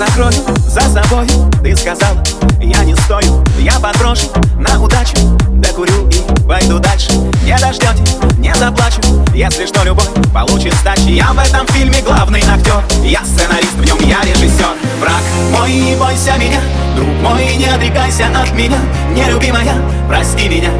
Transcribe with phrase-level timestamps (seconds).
[0.00, 0.32] закрою
[0.66, 1.26] за собой.
[1.62, 2.22] Ты сказала,
[2.58, 3.44] я не стою.
[3.58, 5.14] Я подброшу на удачу.
[5.50, 7.12] Докурю и пойду дальше.
[7.44, 9.00] Не дождетесь, не заплачу.
[9.34, 11.10] Если что, любовь получит сдачи.
[11.10, 12.82] Я в этом фильме главный актер.
[13.04, 16.60] Я сценарист, в нем я режиссер Враг мой, не бойся меня.
[16.96, 18.78] Друг мой, не отрекайся от меня.
[19.14, 19.74] Нелюбимая,
[20.08, 20.70] прости меня.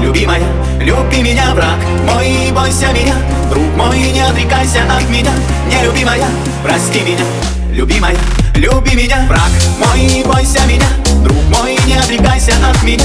[0.00, 0.42] Любимая,
[0.80, 3.14] люби меня, враг мой, бойся меня.
[3.50, 5.32] Друг мой, не отрекайся от меня.
[5.68, 6.28] Нелюбимая,
[6.64, 7.24] прости меня
[7.72, 8.16] Любимая,
[8.56, 10.88] люби меня, враг мой, не бойся меня
[11.22, 13.04] Друг мой, не отрекайся от меня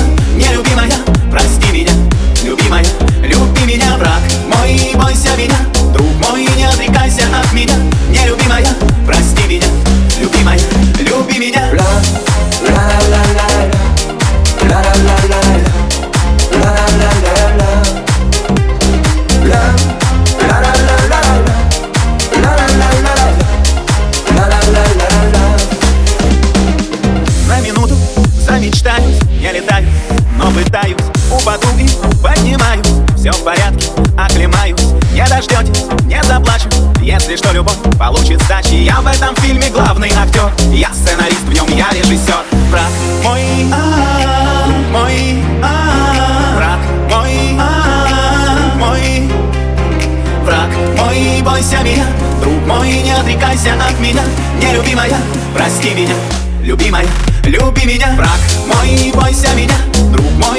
[31.55, 31.87] Упаду и
[32.21, 34.81] поднимаюсь, все в порядке, оклемаюсь.
[35.13, 36.67] Не дождетесь, не заплачу,
[37.01, 41.67] если что, любовь получит сдачи Я в этом фильме главный актер, я сценарист, в нем
[41.77, 42.91] я режиссер Брат
[43.23, 49.31] мой, а, мой, а, брат мой, а, мой.
[50.43, 52.05] Враг мой, бойся меня,
[52.41, 54.23] друг мой, не отрекайся от меня.
[54.61, 55.15] Нелюбимая,
[55.53, 56.15] прости меня,
[56.61, 57.07] любимая,
[57.45, 58.13] люби меня.
[58.17, 59.75] Враг мой, бойся меня,
[60.11, 60.54] друг мой,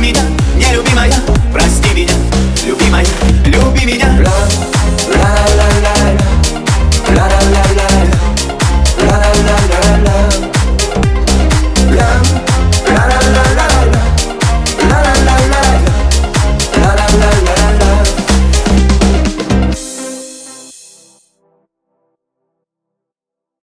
[0.00, 0.47] میدم.